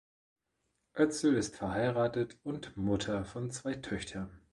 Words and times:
Özel 0.95 1.35
ist 1.35 1.57
verheiratet 1.57 2.39
und 2.41 2.75
Mutter 2.75 3.23
von 3.23 3.51
zwei 3.51 3.75
Töchtern. 3.75 4.41